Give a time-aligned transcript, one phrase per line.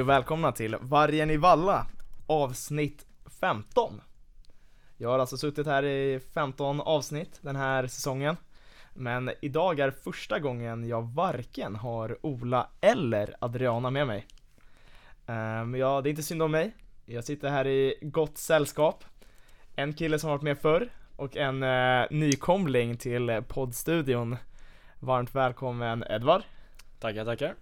[0.00, 1.86] Hej och välkomna till Vargen i Valla
[2.26, 3.06] avsnitt
[3.40, 4.00] 15
[4.96, 8.36] Jag har alltså suttit här i 15 avsnitt den här säsongen
[8.94, 14.26] Men idag är första gången jag varken har Ola eller Adriana med mig.
[15.26, 16.74] Um, Ja, det är inte synd om mig.
[17.04, 19.04] Jag sitter här i gott sällskap.
[19.74, 24.36] En kille som varit med förr och en uh, nykomling till poddstudion.
[25.00, 26.42] Varmt välkommen Edvard.
[27.00, 27.54] Tackar, tackar.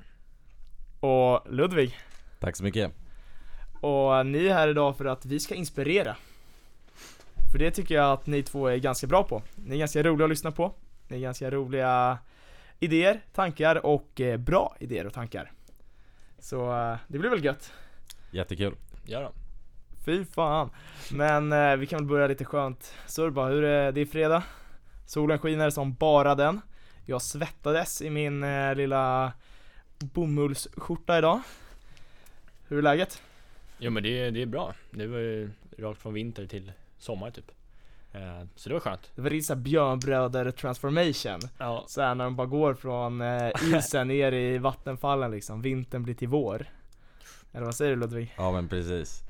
[1.00, 1.98] Och Ludvig
[2.41, 2.92] Tack så mycket.
[3.80, 6.16] Och ni är här idag för att vi ska inspirera.
[7.52, 9.42] För det tycker jag att ni två är ganska bra på.
[9.56, 10.74] Ni är ganska roliga att lyssna på.
[11.09, 12.19] Ni är ganska roliga
[12.79, 15.52] idéer, tankar och eh, bra idéer och tankar.
[16.38, 17.73] Så eh, det blir väl gött.
[18.30, 18.74] Jättekul.
[19.05, 19.32] Ja då.
[20.05, 20.70] Fy fan.
[21.12, 22.95] Men eh, vi kan väl börja lite skönt.
[23.07, 24.43] Surba, hur är det är fredag?
[25.07, 26.60] Solen skiner som bara den.
[27.05, 29.32] Jag svettades i min eh, lilla
[29.99, 31.40] bomullsskjorta idag
[32.69, 33.23] Hur är läget?
[33.79, 34.74] Jo men det, det är bra.
[34.91, 37.51] Det var ju rakt från vinter till sommar typ.
[38.13, 39.11] Eh, så det var skönt.
[39.15, 41.85] Det var lite såhär björnbröder transformation Ja.
[41.89, 46.29] Såhär när de bara går från eh, isen ner i vattenfallen liksom, vintern blir till
[46.29, 46.66] vår
[47.52, 48.35] Eller vad säger du Ludvig?
[48.37, 49.23] Ja men precis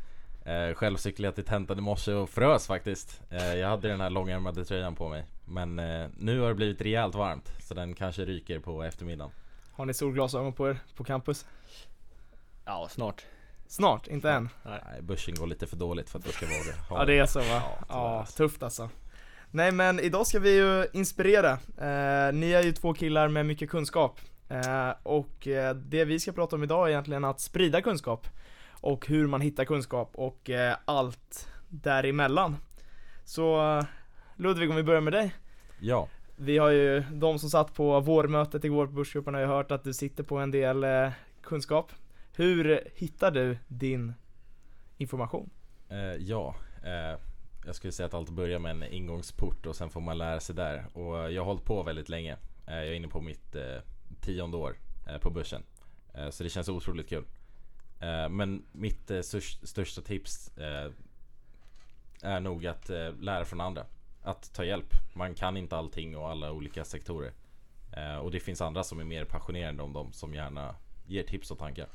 [0.44, 4.00] eh, Själv cyklade jag till tentan i morse och frös faktiskt eh, Jag hade den
[4.00, 7.94] här långärmade tröjan på mig Men eh, nu har det blivit rejält varmt Så den
[7.94, 9.32] kanske ryker på eftermiddagen
[9.72, 11.46] Har ni solglasögon på er på campus?
[12.68, 13.24] Ja, snart.
[13.66, 14.48] Snart, inte än?
[14.64, 17.26] Nej, börsen går lite för dåligt för att jag ska våga ha Ja det är
[17.26, 17.44] så va?
[17.48, 18.90] Ja, Ja, tufft alltså.
[19.50, 23.70] Nej men idag ska vi ju inspirera, eh, ni är ju två killar med mycket
[23.70, 24.20] kunskap.
[24.48, 28.28] Eh, Och eh, det vi ska prata om idag är egentligen att sprida kunskap
[28.80, 32.56] Och hur man hittar kunskap och eh, allt däremellan.
[33.24, 33.84] Så eh,
[34.36, 35.34] Ludvig om vi börjar med dig.
[35.80, 39.70] Ja, Vi har ju, de som satt på vårmötet igår på Börsgruppen har ju hört
[39.70, 41.10] att du sitter på en del eh,
[41.42, 41.92] kunskap
[42.38, 44.14] hur hittar du din
[44.96, 45.50] information?
[45.88, 46.54] eh, ja
[46.84, 47.18] eh,
[47.66, 50.54] Jag skulle säga att allt börjar med en ingångsport och sen får man lära sig
[50.54, 53.78] där Och jag har hållit på väldigt länge eh, Jag är inne på mitt eh,
[54.20, 54.76] tionde år
[55.08, 55.62] eh, på börsen
[56.14, 57.24] eh, Så det känns otroligt kul
[58.00, 59.20] eh, Men mitt eh,
[59.62, 60.92] största tips eh,
[62.22, 63.86] är nog att eh, lära från andra.
[64.22, 64.94] Att ta hjälp.
[65.14, 67.32] Man kan inte allting och alla olika sektorer.
[67.96, 70.74] Eh, och det finns andra som är mer passionerade om dem som gärna
[71.06, 71.86] ger tips och tankar.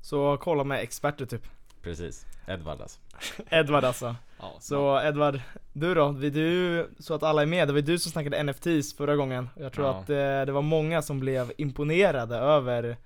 [0.00, 1.42] Så kolla med experter typ
[1.82, 2.26] Precis.
[2.46, 3.00] Edvard alltså.
[3.50, 5.40] Edvard alltså Ja, Så Edvard,
[5.72, 6.08] du då?
[6.08, 9.48] Vi- Du, så att alla är med, det var du som snackade NFTs förra gången
[9.56, 9.94] Jag tror Ja.
[10.00, 12.96] att eh, det var många som blev imponerade över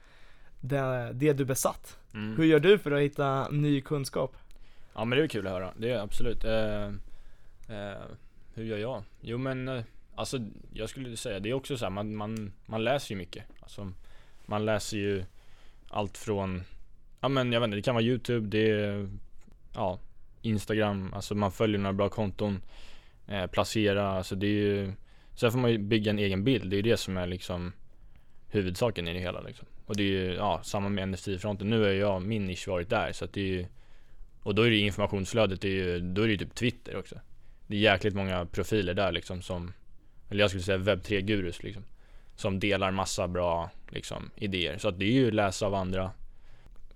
[0.60, 2.36] det, det du besatt Mm.
[2.36, 4.36] Hur gör du för att hitta ny kunskap?
[4.94, 5.72] Ja men det är kul att höra.
[5.76, 6.44] Det är absolut.
[6.44, 6.84] Eh,
[7.68, 7.98] eh,
[8.54, 9.02] hur gör jag?
[9.20, 9.82] Jo men eh,
[10.14, 10.38] alltså
[10.72, 13.44] jag skulle säga det är också så här, man, man, man läser ju mycket.
[13.60, 13.92] Alltså
[14.46, 15.24] man läser ju
[15.90, 16.62] allt från
[17.24, 19.08] Ja men jag vet inte, det kan vara youtube, det är
[19.74, 20.00] Ja
[20.42, 22.62] Instagram, alltså man följer några bra konton
[23.28, 24.92] eh, Placera, alltså det är ju
[25.34, 27.72] Sen får man ju bygga en egen bild, det är ju det som är liksom
[28.48, 29.66] Huvudsaken i det hela liksom.
[29.86, 31.70] Och det är ju, ja, samma med NFT-fronten.
[31.70, 33.66] Nu har jag min nisch varit där så att det är ju
[34.42, 36.96] Och då är det ju informationsflödet, det är ju, då är det ju typ Twitter
[36.96, 37.20] också
[37.66, 39.72] Det är jäkligt många profiler där liksom som
[40.30, 41.84] Eller jag skulle säga webb 3-gurus liksom
[42.36, 44.78] Som delar massa bra liksom idéer.
[44.78, 46.10] Så att det är ju läsa av andra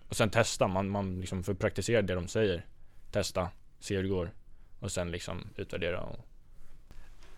[0.09, 2.67] och sen testa, man, man liksom får praktisera det de säger.
[3.11, 3.49] Testa,
[3.79, 4.31] se hur det går.
[4.81, 6.29] Och sen liksom utvärdera och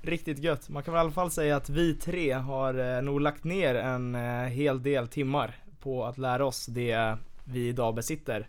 [0.02, 3.20] Riktigt gött, man kan väl i alla fall säga att vi tre har eh, nog
[3.20, 8.48] lagt ner en eh, hel del timmar på att lära oss det vi idag besitter.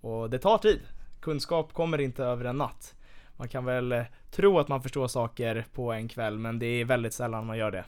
[0.00, 0.80] Och det tar tid,
[1.20, 2.94] kunskap kommer inte över en natt.
[3.36, 6.84] Man kan väl eh, tro att man förstår saker på en kväll men det är
[6.84, 7.84] väldigt sällan man gör det.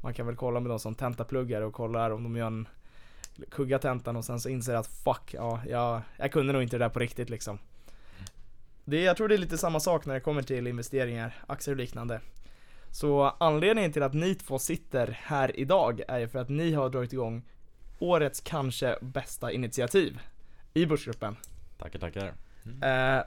[0.00, 2.68] Man kan väl kolla med de som tentapluggar och kollar om de gör en
[3.50, 6.84] kugga tentan och sen så inser att fuck, ja, jag, jag kunde nog inte det
[6.84, 7.58] där på riktigt liksom
[8.88, 11.78] det, jag tror det är lite samma sak när det kommer till investeringar, aktier och
[11.78, 12.20] liknande.
[12.90, 16.88] Så anledningen till att ni två sitter här idag är ju för att ni har
[16.88, 17.42] dragit igång
[17.98, 20.18] årets kanske bästa initiativ
[20.74, 21.36] i Börsgruppen.
[21.78, 22.34] Tackar tackar.
[22.82, 23.24] Eh,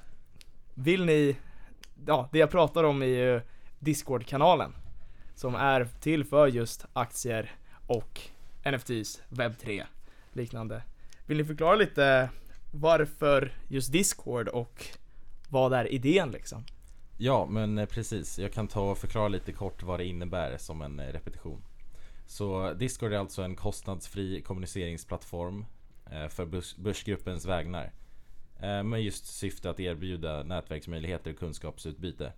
[0.74, 1.38] vill ni,
[2.06, 3.42] ja det jag pratar om är ju
[3.80, 4.76] Discord-kanalen.
[5.36, 7.52] Som är till för just aktier
[7.88, 8.22] och
[8.66, 9.84] NFTs, webb3,
[10.36, 10.84] liknande.
[11.26, 12.30] Vill ni förklara lite
[12.72, 14.86] varför just Discord och
[15.50, 16.64] vad är idén liksom?
[17.18, 20.82] Ja men eh, precis, jag kan ta och förklara lite kort vad det innebär som
[20.82, 21.62] en eh, repetition.
[22.28, 25.66] Så Discord är alltså en kostnadsfri kommuniceringsplattform
[26.12, 26.46] eh, för
[26.78, 27.94] Börsgruppens vägnar.
[28.84, 32.34] Med just syfte att erbjuda nätverksmöjligheter och kunskapsutbyte.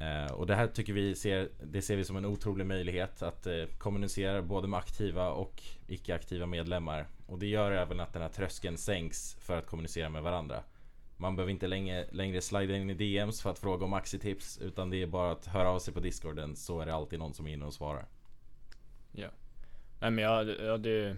[0.00, 3.46] Eh, och det här tycker vi ser, det ser vi som en otrolig möjlighet att
[3.46, 7.06] eh, kommunicera både med aktiva och icke-aktiva medlemmar.
[7.26, 10.62] Och det gör även att den här tröskeln sänks för att kommunicera med varandra.
[11.16, 14.90] Man behöver inte längre, längre slida in i DMs för att fråga om aktietips utan
[14.90, 17.46] det är bara att höra av sig på discorden så är det alltid någon som
[17.46, 18.06] är inne och svarar.
[19.12, 19.28] Ja.
[20.00, 21.16] Nej men jag, jag, det,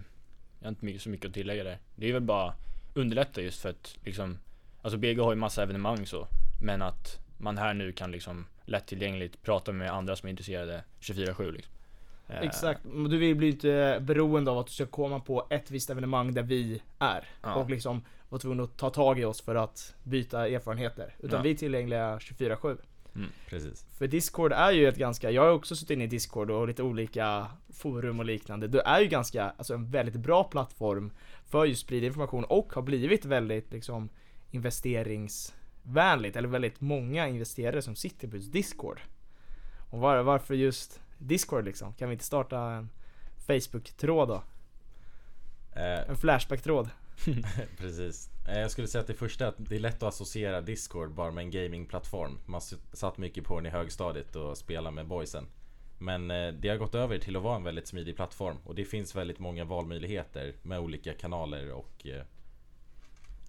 [0.59, 1.77] jag har inte mycket, så mycket att tillägga där.
[1.95, 2.53] Det är väl bara
[2.93, 4.37] underlätta just för att liksom
[4.81, 6.27] Alltså BG har ju massa evenemang så
[6.61, 11.51] Men att man här nu kan liksom lättillgängligt prata med andra som är intresserade 24-7
[11.51, 11.73] liksom.
[12.27, 15.89] Eh, Exakt, du vill bli inte beroende av att du ska komma på ett visst
[15.89, 17.27] evenemang där vi är.
[17.41, 17.53] Ja.
[17.55, 21.15] Och liksom vara tvungen att ta tag i oss för att byta erfarenheter.
[21.19, 21.43] Utan Ja.
[21.43, 22.77] vi är tillgängliga 24-7.
[23.49, 23.85] Precis.
[23.97, 26.83] För Discord är ju ett ganska, jag har också suttit inne i Discord och lite
[26.83, 28.67] olika forum och liknande.
[28.67, 31.11] Det är ju ganska, alltså en väldigt bra plattform
[31.45, 34.09] för just sprida information och har blivit väldigt liksom
[35.85, 39.01] investeringsvänligt, eller väldigt många investerare som sitter på just Discord.
[39.91, 41.93] Och var, varför just Discord liksom?
[41.93, 42.89] Kan vi inte starta en
[43.47, 44.43] Facebook-tråd då?
[45.75, 46.89] Eh, En Flashback-tråd?
[47.77, 48.29] Precis.
[48.47, 51.11] Eh, Jag skulle säga att det första är att det är lätt att associera Discord
[51.13, 52.39] bara med en gamingplattform.
[52.45, 52.61] Man
[52.93, 55.45] satt mycket på den i högstadiet och spelade med boysen.
[55.99, 58.85] Men eh, det har gått över till att vara en väldigt smidig plattform och det
[58.85, 62.07] finns väldigt många valmöjligheter med olika kanaler och...
[62.07, 62.23] eh,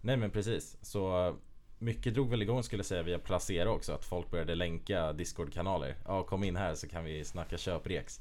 [0.01, 0.77] Nej men precis.
[0.83, 1.35] Så
[1.79, 3.93] mycket drog väl igång skulle jag säga via Placera också.
[3.93, 5.97] Att folk började länka Discord-kanaler.
[6.05, 8.21] Ja, kom in här så kan vi snacka köprex.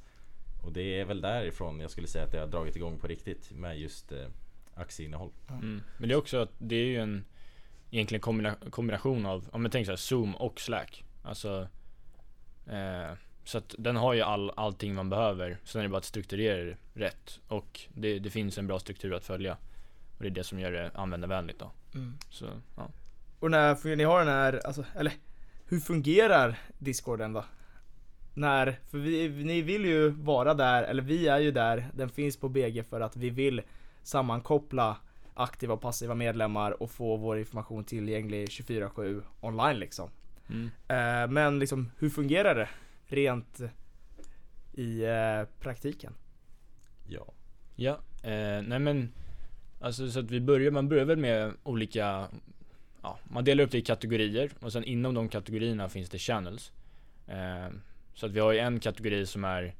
[0.63, 3.51] Och det är väl därifrån jag skulle säga att det har dragit igång på riktigt
[3.51, 4.27] med just eh,
[4.75, 5.31] aktieinnehåll.
[5.49, 5.81] Mm.
[5.97, 7.25] Men det är också att det är ju en
[7.91, 11.67] Egentligen kombina- kombination av, om man tänker så här, Zoom och Slack Alltså
[12.67, 13.13] eh,
[13.43, 16.63] Så att den har ju all, allting man behöver Sen är det bara att strukturera
[16.63, 19.57] det rätt Och det, det finns en bra struktur att följa
[20.17, 22.17] Och det är det som gör det användarvänligt då Mm.
[22.29, 22.45] Så,
[22.77, 22.89] ja
[23.43, 25.13] Och när ni har den här, alltså, eller
[25.65, 27.45] hur fungerar Discorden då?
[28.33, 32.37] När, för vi, ni vill ju vara där, eller vi är ju där, den finns
[32.37, 33.61] på BG för att vi vill
[34.03, 34.97] sammankoppla
[35.33, 40.09] aktiva och passiva medlemmar och få vår information tillgänglig 24-7 online liksom.
[40.49, 40.69] mm.
[40.87, 42.69] Eh, men liksom, hur fungerar det
[43.15, 43.61] rent
[44.73, 46.13] i eh, praktiken?
[47.07, 47.33] Ja.
[47.75, 49.09] Ja, eh, nej men
[49.83, 52.27] Alltså så att vi börjar, man börjar väl med olika
[53.03, 56.71] Ja, man delar upp det i kategorier och sen inom de kategorierna finns det channels
[57.27, 57.69] eh,
[58.13, 59.73] Så att vi har ju en kategori som är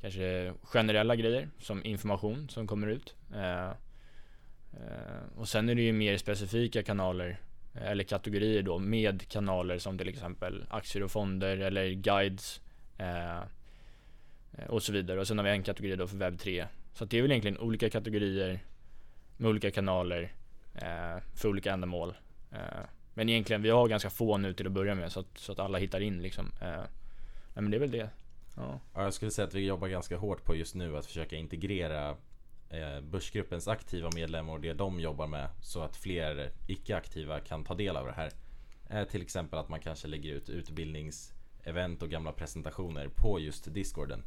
[0.00, 5.92] Kanske generella grejer som information som kommer ut eh, eh, Och sen är det ju
[5.92, 7.40] mer specifika kanaler
[7.74, 12.60] Eller kategorier då med kanaler som till exempel aktier och fonder eller guides
[12.98, 15.20] eh, eh, och så vidare.
[15.20, 16.66] Och sen har vi en kategori då för webb 3.
[16.94, 18.60] Så att det är väl egentligen olika kategorier
[19.36, 20.32] med olika kanaler
[20.74, 22.14] eh, för olika ändamål.
[22.52, 22.84] Eh,
[23.14, 25.58] men egentligen, vi har ganska få nu till att börja med så att, så att
[25.58, 26.52] alla hittar in liksom.
[26.60, 26.68] Eh,
[27.54, 28.10] nej, men det är väl det.
[28.56, 28.80] Ja.
[28.94, 32.16] Ja, jag skulle säga att vi jobbar ganska hårt på just nu att försöka integrera
[32.70, 37.74] eh, Börsgruppens aktiva medlemmar och det de jobbar med så att fler icke-aktiva kan ta
[37.74, 38.32] del av det här.
[39.04, 44.22] Till exempel att man kanske lägger ut utbildningsevent och gamla presentationer på just Discorden.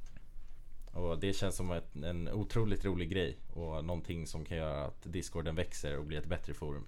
[0.94, 5.03] Och det känns som ett, en otroligt rolig grej och någonting som kan göra att
[5.03, 6.88] Discorden växer och blir ett bättre forum.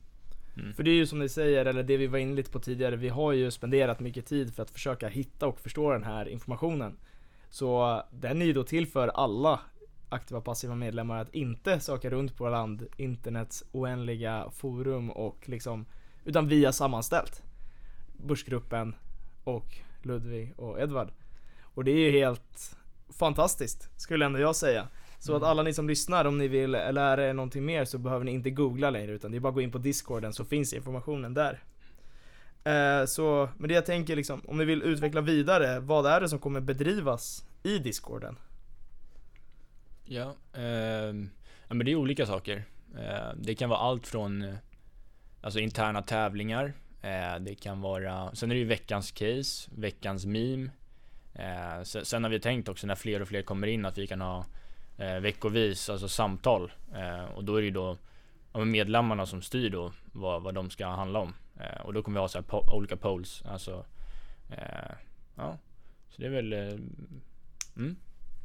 [0.58, 0.74] Mm.
[0.74, 2.96] För det är ju som ni säger, eller det vi var inne lite på tidigare,
[2.96, 6.98] vi har ju spenderat mycket tid för att försöka hitta och förstå den här informationen.
[7.50, 9.60] Så den är ju då till för alla
[10.10, 15.86] aktiva och passiva medlemmar att inte söka runt på land, internets oändliga forum och liksom,
[16.26, 17.44] utan via sammanställt.
[18.18, 18.96] Börsgruppen
[19.44, 21.12] och Ludvig och Edvard.
[21.62, 22.78] Och det är ju helt
[23.10, 24.88] fantastiskt, skulle ändå jag säga.
[25.24, 28.26] Så att alla ni som lyssnar, om ni vill lära er någonting mer så behöver
[28.26, 30.74] ni inte googla längre utan det är bara att gå in på discorden så finns
[30.74, 31.64] informationen där.
[32.64, 36.30] Eh, så, men det jag tänker liksom, om ni vill utveckla vidare, vad är det
[36.30, 38.38] som kommer bedrivas i discorden?
[40.06, 40.64] Ja, eh,
[41.68, 42.64] ja men det är olika saker.
[42.98, 44.56] Eh, det kan vara allt från eh,
[45.42, 46.74] Alltså interna tävlingar.
[47.02, 50.70] Eh, det kan vara, sen är det ju veckans case, veckans meme.
[51.34, 54.22] Eh, sen har vi tänkt också när fler och fler kommer in att vi kan
[54.22, 54.46] ha
[54.98, 56.72] eh, veckovis, alltså samtal.
[56.96, 57.98] Eh, och då är det ju då
[58.54, 61.34] ja, medlemmarna som styr då vad, vad de ska handla om.
[61.60, 63.86] Eh, och då kommer vi ha så här po- olika polls, alltså
[64.50, 64.92] eh,
[65.36, 65.58] Ja,
[66.10, 66.60] så det är väl eh,
[67.78, 67.96] mm.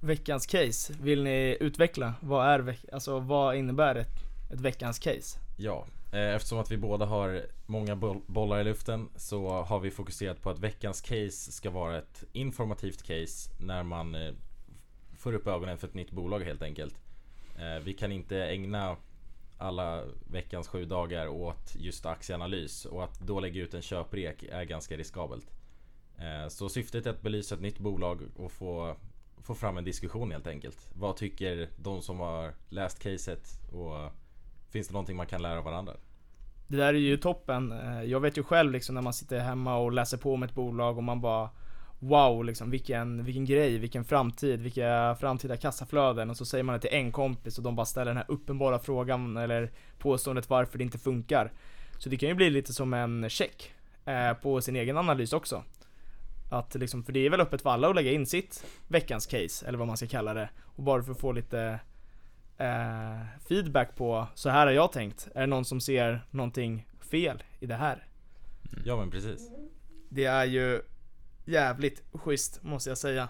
[0.01, 2.15] Veckans case, vill ni utveckla?
[2.21, 4.15] Vad är veck- alltså vad innebär ett,
[4.53, 5.39] ett veckans case?
[5.57, 9.91] Ja, eh, eftersom att vi båda har många boll- bollar i luften så har vi
[9.91, 14.33] fokuserat på att veckans case ska vara ett informativt case när man eh,
[15.19, 16.95] får upp ögonen för ett nytt bolag helt enkelt.
[17.59, 18.97] Eh, Vi kan inte ägna
[19.59, 24.65] alla veckans sju dagar åt just aktieanalys och att då lägga ut en köprek är
[24.65, 25.47] ganska riskabelt.
[26.19, 28.97] Eh, Så syftet är att belysa ett nytt bolag och få,
[29.43, 30.91] få fram en diskussion helt enkelt.
[30.95, 34.13] Vad tycker de som har läst caset och
[34.71, 35.93] finns det någonting man kan lära av varandra?
[36.69, 37.73] Det där är ju toppen.
[37.73, 40.55] Eh, jag vet ju själv liksom när man sitter hemma och läser på om ett
[40.55, 41.51] bolag och man bara
[42.01, 46.81] Wow liksom vilken, vilken grej, vilken framtid, vilka framtida kassaflöden och så säger man det
[46.81, 50.85] till en kompis och de bara ställer den här uppenbara frågan eller påståendet varför det
[50.85, 51.53] inte funkar.
[51.99, 53.73] Så det kan ju bli lite som en check
[54.05, 55.65] eh, på sin egen analys också.
[56.51, 59.67] Att liksom, för det är väl öppet för alla att lägga in sitt veckans case,
[59.67, 60.51] eller vad man ska kalla det.
[60.63, 61.81] Och bara för att få lite
[62.59, 65.29] eh, feedback på, så här har jag tänkt.
[65.35, 68.07] Är det någon som ser någonting fel i det här?
[68.85, 69.51] Ja men precis.
[70.09, 70.83] Det är ju
[71.49, 73.29] jävligt schysst, måste jag säga.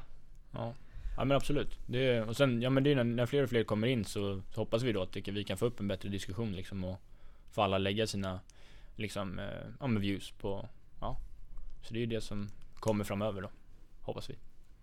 [0.53, 0.75] Ja.
[1.17, 1.79] Ja men absolut.
[1.87, 4.05] Det är, och sen, ja men det är när, när fler och fler kommer in
[4.05, 7.01] så, så hoppas vi då att vi kan få upp en bättre diskussion liksom och
[7.51, 8.41] få alla lägga sina
[8.97, 9.45] liksom, eh,
[9.81, 10.69] ja men views på,
[11.01, 11.17] ja.
[11.83, 13.51] Så det är ju det som kommer framöver då.
[14.03, 14.35] Hoppas vi.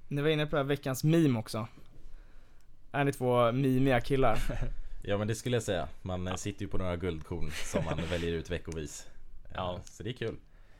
[0.07, 1.67] Ni var inne på här veckans meme också.
[2.91, 4.39] Är ni två mimiga killar?
[5.07, 5.87] Ja men det skulle jag säga.
[6.01, 9.07] Man eh, sitter ju på några guldkorn som man väljer ut veckovis.
[9.45, 9.79] Eh, Ja.
[9.83, 10.35] Så det är kul.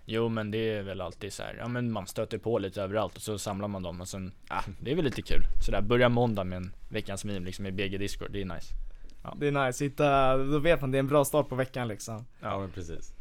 [0.06, 3.16] Jo men det är väl alltid så här, ja men man stöter på lite överallt
[3.16, 5.44] och så samlar man dem och sen, ja det är väl lite kul.
[5.66, 8.74] Sådär, börja måndag med en veckans meme liksom i BG Discord, det är nice.
[9.36, 12.26] Det är nice, hitta, då vet man det är en bra start på veckan liksom.
[12.42, 13.14] Ja men precis.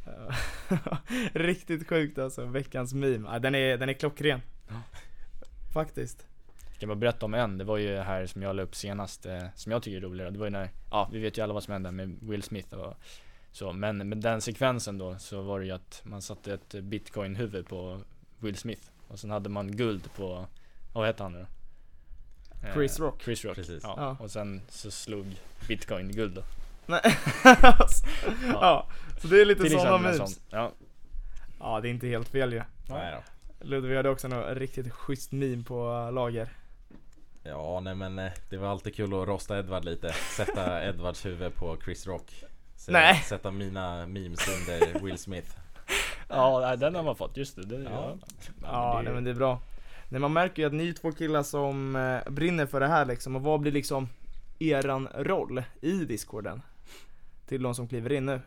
[1.33, 3.29] Riktigt sjukt alltså, veckans meme.
[3.33, 4.41] Ja, den, är, den är klockren.
[4.69, 4.75] Ja.
[5.73, 6.27] Faktiskt.
[6.71, 9.27] Jag kan bara berätta om en, det var ju här som jag la upp senast,
[9.27, 10.31] eh, som jag tycker är roligare.
[10.31, 12.75] Det var ju när, ja vi vet ju alla vad som hände med Will Smith
[12.75, 12.95] och
[13.55, 13.73] så.
[13.73, 18.01] Men med den sekvensen då så var det ju att man satte ett bitcoin-huvud på
[18.39, 18.83] Will Smith.
[19.09, 20.47] Och sen hade man guld på,
[20.93, 22.67] vad hette han nu då?
[22.67, 23.23] Eh, Chris Rock.
[23.23, 23.55] Chris Rock.
[23.55, 23.83] Precis.
[23.83, 23.95] Ja.
[23.97, 24.17] Ja.
[24.25, 25.27] Och sen så slog
[25.69, 26.43] bitcoin guld då.
[26.87, 27.01] Nej.
[28.53, 28.89] ja.
[29.19, 30.41] så det är lite Till sådana memes.
[30.51, 30.73] Ja.
[31.61, 32.63] Ja, det är inte helt fel ju.
[32.89, 33.23] Nej då.
[33.67, 36.49] Ludvig hade också något riktigt schysst meme på lager.
[37.43, 40.13] Ja nej men eh, det var alltid kul att rosta Edvard lite.
[40.13, 42.45] Sätta Edvards huvud på Chris Rock.
[42.77, 43.23] Så Nej.
[43.29, 45.51] Sätta mina memes under Will Smith.
[46.29, 47.67] Ja, den har man fått, just det.
[47.67, 48.17] det Ja.
[48.17, 48.19] ja.
[48.63, 49.61] Ja, men nej, men det är bra.
[50.09, 53.05] Nej, man märker ju att ni är två killar som eh, brinner för det här
[53.05, 53.37] liksom.
[53.37, 54.09] Och vad blir liksom
[54.59, 56.63] eran roll i discorden?
[57.47, 58.41] Till de som kliver in nu.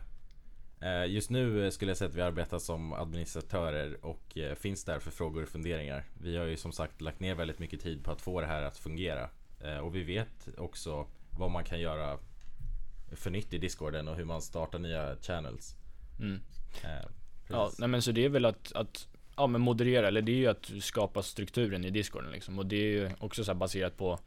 [0.80, 4.98] Eh, Just nu eh, skulle jag säga att vi arbetar som administratörer och finns där
[4.98, 6.04] för frågor och funderingar.
[6.20, 8.62] Vi har ju som sagt lagt ner väldigt mycket tid på att få det här
[8.62, 9.28] att fungera.
[9.82, 11.06] Och vi vet också
[11.38, 12.18] vad man kan göra
[13.12, 15.74] för nytt i discorden och hur man startar nya channels.
[16.20, 16.40] Mm.
[16.84, 17.10] Eh,
[17.50, 20.36] Ja, nej men så det är väl att, att ja, men moderera, eller det är
[20.36, 22.58] ju att skapa strukturen i discorden liksom.
[22.58, 24.18] Och det är ju också så här baserat på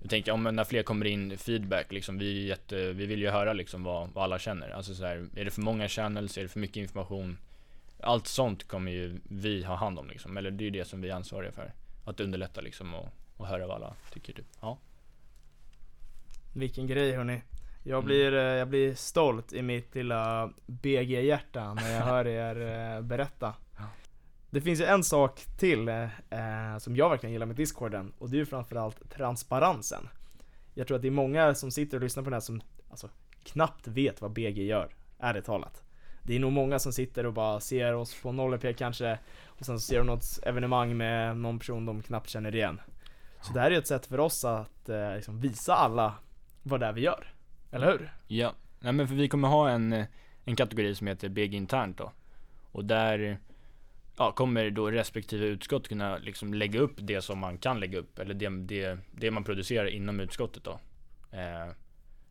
[0.00, 3.30] Jag tänker, om när fler kommer in feedback liksom, vi, är jätte, vi vill ju
[3.30, 4.70] höra liksom vad, vad alla känner.
[4.70, 7.38] Alltså så här, är det för många channels, är det för mycket information?
[8.00, 11.00] Allt sånt kommer ju vi ha hand om liksom, eller det är ju det som
[11.00, 11.72] vi är ansvariga för.
[12.04, 14.46] Att underlätta liksom och, och höra vad alla tycker typ.
[14.60, 14.78] Ja.
[16.52, 17.42] Vilken grej hörni.
[17.88, 18.04] Jag Mm.
[18.06, 23.54] blir, eh, jag blir stolt i mitt lilla BG-hjärta när jag hör er eh, berätta.
[24.50, 28.30] Det finns ju en sak till eh, eh, som jag verkligen gillar med discorden och
[28.30, 30.08] det är ju framförallt transparensen.
[30.74, 33.08] Jag tror att det är många som sitter och lyssnar på den här som alltså,
[33.44, 35.82] knappt vet vad BG gör, ärligt talat.
[36.22, 39.80] Det är nog många som sitter och bara ser oss på 0 kanske och sen
[39.80, 42.80] så ser de något evenemang med någon person de knappt känner igen.
[43.40, 46.14] Så det här är ju ett sätt för oss att eh, liksom visa alla
[46.62, 47.35] vad det är vi gör.
[47.70, 48.12] Eller hur?
[48.26, 50.06] Ja, nej men för vi kommer ha en, eh,
[50.44, 52.12] en kategori som heter BG internt då.
[52.72, 53.38] Och där
[54.16, 58.18] ja, kommer då respektive utskott kunna liksom lägga upp det som man kan lägga upp.
[58.18, 60.80] Eller det, det, det man producerar inom utskottet då.
[61.30, 61.72] Eh,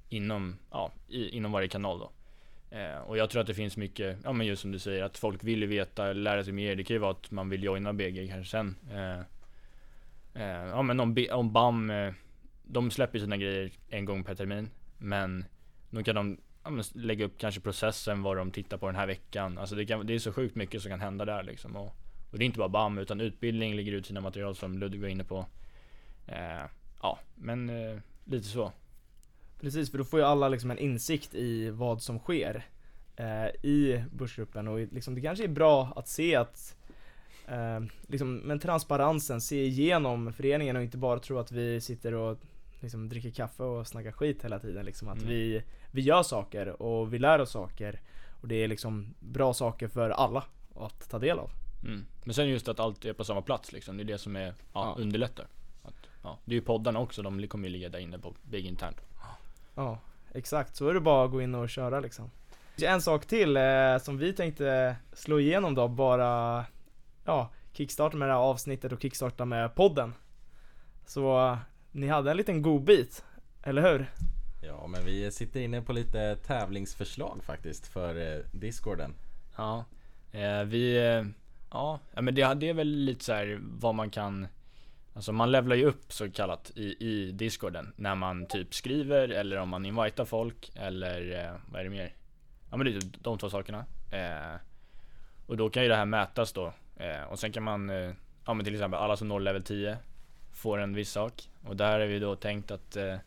[0.10, 2.12] inom, ja, i, inom varje kanal då.
[2.78, 5.18] Eh, och jag tror att det finns mycket, ja men just som du säger, att
[5.18, 6.76] folk vill veta, lära sig mer.
[6.76, 8.76] Det kan ju vara att man vill joina BG kanske sen.
[8.92, 9.20] Eh,
[10.44, 12.14] eh, ja men om, om BAM, eh,
[12.64, 14.70] de släpper sina grejer en gång per termin.
[14.98, 15.46] Men
[15.90, 19.08] då kan de ja, men lägga upp kanske processen, vad de tittar på den här
[19.08, 19.58] veckan.
[19.58, 21.76] Alltså det, kan, det är så sjukt mycket som kan hända där liksom.
[21.76, 21.96] Och,
[22.32, 25.08] och det är inte bara BAM, utan utbildning lägger ut sina material som Ludvig var
[25.08, 25.46] inne på.
[26.28, 26.66] Eh,
[27.02, 28.72] ja, men eh, lite så.
[29.62, 32.66] Precis, för då får ju alla liksom en insikt i vad som sker
[33.16, 36.78] eh, i börsgruppen och liksom, det kanske är bra att se att
[37.48, 42.40] eh, liksom, men transparensen, se igenom föreningen och inte bara tro att vi sitter och
[42.80, 44.86] liksom, dricker kaffe och snackar skit hela tiden.
[44.86, 45.30] Liksom, att Mm.
[45.30, 48.00] vi, vi gör saker och vi lär oss saker
[48.42, 50.44] och det är liksom bra saker för alla
[50.76, 51.52] att ta del av.
[51.84, 52.06] Mm.
[52.24, 53.98] Men sen just att allt är på samma plats liksom.
[53.98, 54.96] Det är det som är, ja, Ja.
[55.02, 55.48] underlättar.
[55.84, 58.66] Att, ja, det är ju poddarna också, de kommer ju ligga där inne på Big
[58.66, 59.02] Internt.
[59.76, 60.00] Ja,
[60.34, 60.76] exakt.
[60.76, 62.32] Så är det bara att gå in och köra liksom.
[62.82, 66.66] En sak till eh, som vi tänkte slå igenom då, bara
[67.26, 70.14] ja, kickstarta med det här avsnittet och kickstarta med podden.
[71.06, 71.58] Så
[71.96, 73.24] ni hade en liten godbit,
[73.64, 74.12] eller hur?
[74.62, 79.14] Ja, men vi sitter inne på lite tävlingsförslag faktiskt för eh, Discorden.
[79.58, 79.86] Ja,
[80.32, 81.26] eh, vi, eh,
[81.72, 84.48] ja, men det, det är väl lite så här vad man kan
[85.14, 89.58] Alltså man levlar ju upp så kallat i, i discorden när man typ skriver eller
[89.58, 92.14] om man invitar folk eller vad är det mer?
[92.72, 93.86] Ja men det är typ de två sakerna.
[94.12, 94.60] Eh,
[95.46, 96.74] och då kan ju det här mätas då.
[96.96, 98.12] Eh, och sen kan man, eh,
[98.46, 99.98] ja men till exempel alla som når level 10
[100.56, 101.50] får en viss sak.
[101.64, 103.18] Och där har vi då tänkt att eh,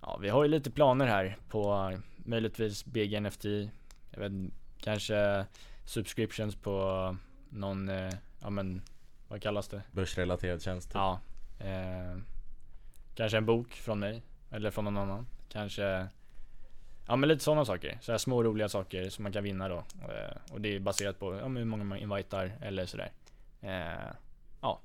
[0.00, 3.44] Ja vi har ju lite planer här på möjligtvis Big NFT.
[4.10, 4.32] Jag vet
[4.78, 5.46] kanske
[5.84, 7.16] subscriptions på
[7.48, 8.82] någon, eh, ja men
[9.28, 9.82] vad kallas det?
[9.92, 10.88] Börsrelaterad tjänst.
[10.88, 10.94] typ.
[10.94, 11.20] Ja.
[11.58, 12.18] Eh,
[13.14, 14.22] kanske en bok från mig.
[14.50, 15.26] Eller från någon annan.
[15.48, 16.06] Kanske
[17.06, 17.98] Ja men lite sådana saker.
[18.00, 19.76] Så här små roliga saker som man kan vinna då.
[20.08, 23.10] Eh, och det är baserat på ja, hur många man invitar eller sådär.
[23.60, 24.14] Eh,
[24.60, 24.80] Ja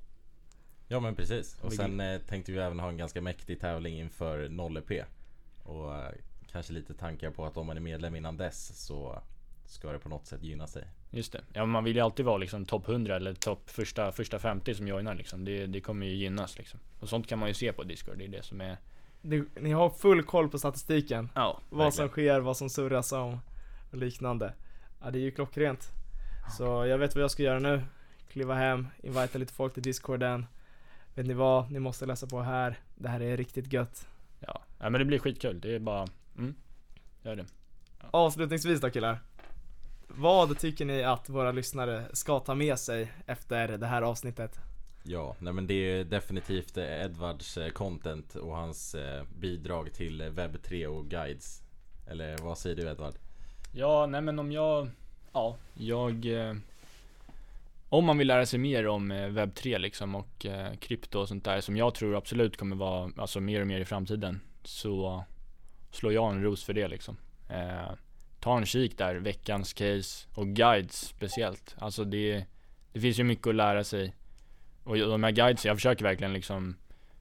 [1.00, 1.56] men precis.
[1.60, 5.04] Och sen eh, tänkte vi även ha en ganska mäktig tävling inför 0EP.
[5.62, 6.10] Och eh,
[6.52, 9.22] kanske lite tankar på att om man är medlem innan dess så
[9.66, 10.84] ska det på något sätt gynna sig.
[11.10, 11.40] just det.
[11.52, 14.88] Ja man vill ju alltid vara liksom topp 100 eller topp första, första 50 som
[14.88, 15.44] joinar liksom.
[15.44, 16.80] Det, det kommer ju gynnas liksom.
[17.00, 18.18] Och sånt kan man ju se på Discord.
[18.18, 18.76] Det är det som är
[19.22, 21.28] Ni, ni har full koll på statistiken.
[21.34, 23.40] Ja, Vad som sker, vad som surras om
[23.90, 24.52] och liknande.
[25.02, 25.88] Ja, det är ju klockrent.
[26.58, 27.82] Så jag vet vad jag ska göra nu.
[28.32, 30.46] Kliva hem, invita lite folk till discorden.
[31.20, 31.70] Vet ni vad?
[31.70, 32.78] Ni måste läsa på här.
[32.94, 34.08] Det här är riktigt gött.
[34.38, 34.62] Ja.
[34.78, 35.60] ja men det blir skitkul.
[35.60, 36.06] Det är bara,
[36.38, 36.54] mm,
[37.22, 37.46] gör det.
[38.10, 39.20] Avslutningsvis då killar.
[40.08, 44.58] Vad tycker ni att våra lyssnare ska ta med sig efter det här avsnittet?
[45.02, 50.20] Ja, nej men det är definitivt eh, Edvards eh, content och hans eh, bidrag till
[50.20, 51.62] eh, webb3 och guides.
[52.06, 53.14] Eller vad säger du Edvard?
[53.72, 54.88] Ja, nej men om jag,
[55.32, 56.26] ja, jag
[57.92, 61.28] om man vill lära sig mer om eh, webb 3 liksom och eh, krypto och
[61.28, 65.24] sånt där som jag tror absolut kommer vara, alltså mer och mer i framtiden Så
[65.90, 67.16] slår jag en ros för det liksom
[67.48, 67.92] eh,
[68.40, 72.44] Ta en kik där, veckans case och guides speciellt Alltså det,
[72.92, 74.14] det finns ju mycket att lära sig
[74.84, 76.76] Och de här guides, jag försöker verkligen liksom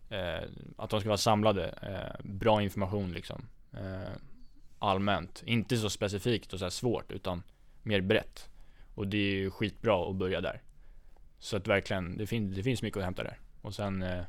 [0.09, 4.13] eh, Att de ska vara samlade, eh, bra information liksom eh,
[4.79, 5.43] allmänt.
[5.45, 7.43] Inte så specifikt och så här svårt utan
[7.83, 8.49] mer brett.
[8.95, 10.61] Och det är ju skitbra att börja där.
[11.39, 13.37] Så att verkligen, det, fin- det finns mycket att hämta där.
[13.61, 14.21] Och sen, eh,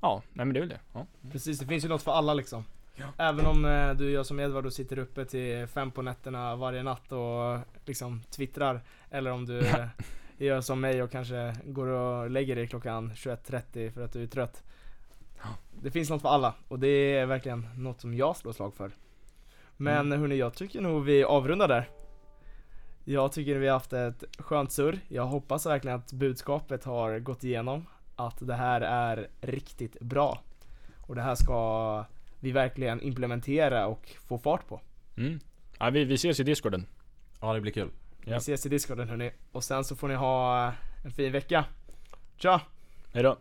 [0.00, 0.80] ja, nej men det är väl det.
[0.92, 1.06] Ja.
[1.32, 2.64] Precis, det finns ju något för alla liksom.
[2.96, 3.06] Ja.
[3.18, 6.82] Även om eh, du gör som Edvard och sitter uppe till fem på nätterna varje
[6.82, 8.80] natt och liksom twittrar.
[9.10, 9.86] Eller om du eh,
[10.38, 14.26] gör som mig och kanske går och lägger dig klockan 21.30 för att du är
[14.26, 14.62] trött.
[15.42, 15.48] Ja.
[15.82, 18.90] Det finns något för alla och det är verkligen något som jag slår slag för.
[19.76, 20.20] Men Mm.
[20.20, 21.88] hörni, jag tycker nog vi avrundar där.
[23.04, 25.00] Jag tycker vi har haft ett skönt surr.
[25.08, 27.86] Jag hoppas verkligen att budskapet har gått igenom.
[28.16, 30.42] Att det här är riktigt bra.
[31.06, 32.04] Och det här ska
[32.40, 34.80] vi verkligen implementera och få fart på.
[35.16, 35.40] Mm.
[35.78, 36.86] ja vi, vi ses i discorden.
[37.40, 37.90] Ja, det blir kul.
[38.24, 38.32] Ja.
[38.32, 39.30] Vi ses i discorden hörni.
[39.52, 40.72] Och sen så får ni ha
[41.04, 41.64] en fin vecka.
[42.36, 42.60] Tja!
[43.12, 43.36] Hejdå.